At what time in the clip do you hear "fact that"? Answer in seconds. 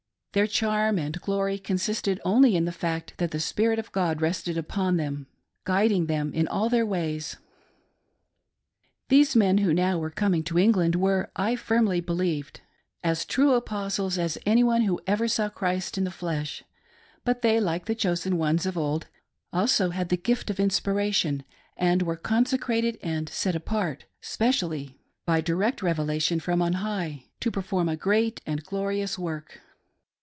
2.71-3.31